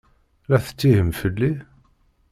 La 0.49 0.57
tettihim 0.65 1.09
fell-i? 1.19 1.51